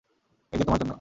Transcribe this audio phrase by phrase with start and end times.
[0.53, 0.89] এই যে, তোমার জন্য।